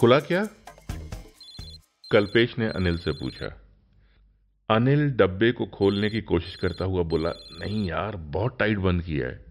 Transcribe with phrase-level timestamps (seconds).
[0.00, 0.44] खुला क्या?
[2.10, 3.60] कल्पेश ने अनिल से पूछा।
[4.70, 9.28] अनिल डब्बे को खोलने की कोशिश करता हुआ बोला, नहीं यार, बहुत टाइट बंद किया
[9.28, 9.44] है।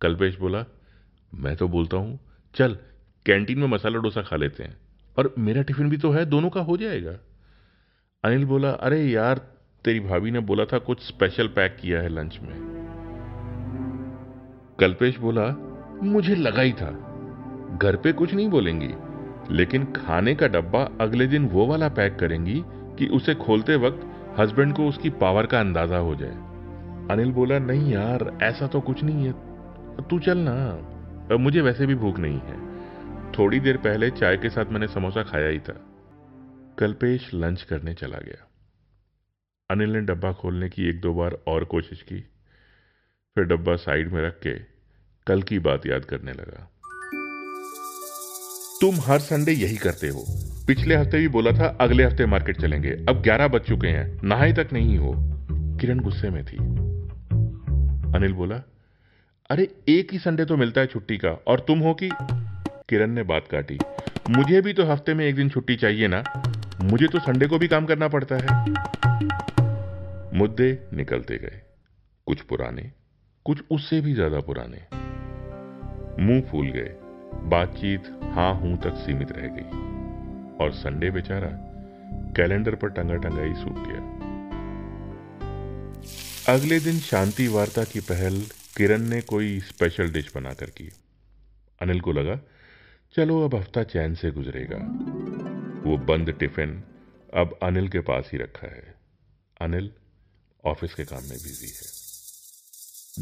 [0.00, 0.64] कल्पेश बोला,
[1.34, 2.20] मैं तो बोलता हूँ,
[2.54, 2.78] चल
[3.26, 4.76] कैंटीन में मसाला डोसा खा लेते हैं,
[5.18, 7.18] और मेरा टिफ़िन भी तो है, दोनों का हो जाएगा।
[8.24, 9.38] अनिल बोला, अरे यार,
[9.84, 12.54] तेरी भाभी ने बोला था कुछ स्पेशल पैक किया है लंच में।
[14.80, 15.48] कल्पेश बोला,
[16.02, 16.90] मुझे लगा ही था,
[17.82, 19.11] घर पे कुछ नहीं बोलेंगी।
[19.52, 24.00] लेकिन खाने का डब्बा अगले दिन वो वाला पैक करेंगी कि उसे खोलते वक्त
[24.40, 26.52] हस्बैंड को उसकी पावर का अंदाज़ा हो जाए।
[27.10, 29.32] अनिल बोला, नहीं यार, ऐसा तो कुछ नहीं है।
[30.08, 30.88] तू चल ना।
[31.36, 32.72] मुझे वैसे भी भूख नहीं है।
[33.32, 35.86] थोड़ी देर पहले चाय के साथ मैंने समोसा खाया ही था।
[36.78, 38.50] कल्पेश लंच करने चला गया।
[39.70, 42.20] अनिल ने डब्बा खोलने की एक दो बार और कोशिश की।
[43.34, 44.58] फिर डब्बा साइड में रख के
[45.26, 46.70] कल की बात याद करने लगा।
[48.82, 50.24] तुम हर संडे यही करते हो।
[50.66, 54.52] पिछले हफ़्ते भी बोला था, अगले हफ़्ते मार्केट चलेंगे। अब ग्यारह बज चुके हैं। नहाई
[54.52, 55.14] तक नहीं हो।
[55.80, 56.56] किरण गुस्से में थी।
[58.16, 58.56] अनिल बोला,
[59.50, 62.08] अरे, एक ही संडे तो मिलता है छुट्टी का, और तुम हो कि
[62.88, 63.78] किरण ने बात काटी,
[64.30, 66.24] मुझे भी तो हफ़्ते में एक दिन छुट्टी चाहिए ना?
[66.82, 68.70] मुझे तो संडे को भी काम करना पड़ता है
[70.38, 71.60] मुद्दे निकलते गए।
[72.26, 72.90] कुछ पुराने,
[73.44, 74.82] कुछ उससे भी ज़्यादा पुराने।
[76.22, 76.94] मुँह फूल गए।
[77.34, 79.78] बातचीत हाँ हूँ तक सीमित रह गई।
[80.64, 81.48] और संडे बेचारा
[82.36, 84.22] कैलेंडर पर टंगा टंगा ही सूख गया।
[86.54, 88.42] अगले दिन शांति वार्ता की पहल
[88.76, 90.92] किरण ने कोई स्पेशल डिश बनाकर की।
[91.80, 92.40] अनिल को लगा,
[93.14, 94.76] चलो अब हफ़्ता चैन से गुजरेगा।
[95.90, 96.82] वो बंद टिफ़िन
[97.34, 98.94] अब अनिल के पास ही रखा है।
[99.60, 99.92] अनिल
[100.64, 102.02] ऑफ़िस के काम में बिज़ी है।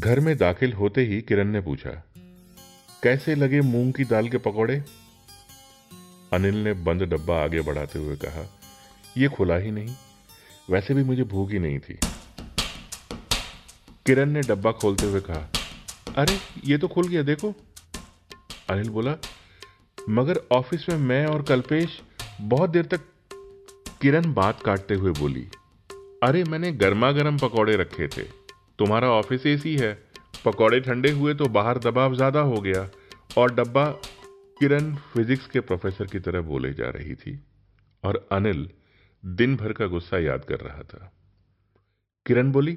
[0.01, 2.10] घर में दाखिल होते ही किरण ने पूछा
[3.03, 4.85] कैसे लगे मूंग की दाल के पकौड़े?
[6.33, 8.61] अनिल ने बंद डब्बा आगे बढ़ाते हुए कहा
[9.19, 9.95] यह खुला ही नहीं।
[10.71, 11.99] वैसे भी मुझे भूख ही नहीं थी।
[14.07, 15.53] किरण ने डब्बा खोलते हुए कहा,
[16.17, 17.55] अरे, ये तो खुल गया, देखो।
[18.71, 19.17] अनिल बोला,
[20.09, 22.03] मगर ऑफ़िस में मैं और कल्पेश
[22.41, 23.01] बहुत देर तक
[24.03, 25.49] किरण बात काटते हुए बोली,
[26.23, 28.23] अरे, मैंने गर्मा गर्म पकौड़े रखे थे,
[28.79, 30.10] तुम्हारा ऑफ़िस एसी है।
[30.45, 32.89] पकौड़े ठंडे हुए तो बाहर दबाव ज़्यादा हो गया
[33.39, 33.87] और डब्बा
[34.57, 37.39] किरण फिजिक्स के प्रोफेसर की तरह बोले जा रही थी
[38.05, 38.69] और अनिल
[39.23, 41.11] दिन भर का गुस्सा याद कर रहा था।
[42.27, 42.77] किरण बोली,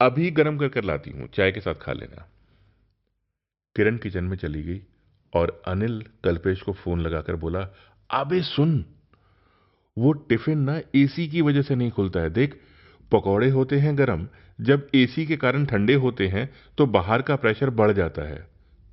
[0.00, 2.28] अभी गर्म कर कर लाती हूँ, चाय के साथ खा लेना।
[3.76, 4.80] किरण किचन में चली गई
[5.32, 7.68] और अनिल कल्पेश को फ़ोन लगाकर बोला
[8.10, 8.84] अबे सुन,
[9.96, 12.60] वो टिफ़िन ना एसी की वजह से नहीं खुलता है, देख
[13.12, 14.28] पकौड़े होते हैं गर्म,
[14.60, 18.46] जब एसी के कारण ठंडे होते हैं तो बाहर का प्रेशर बढ़ जाता है।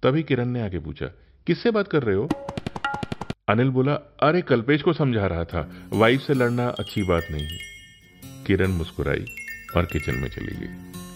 [0.04, 1.06] तभी किरण ने आगे पूछा,
[1.48, 2.30] किससे बात कर रहे हो?
[3.50, 7.48] अनिल बोला, अरे, कल्पेश को समझा रहा था। वाइफ से लड़ना अच्छी बात नहीं
[8.48, 9.26] किरण मुस्कुराई
[9.78, 11.09] और किचन में चली गई।